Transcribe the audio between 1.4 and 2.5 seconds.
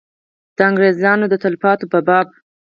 تلفاتو په باب.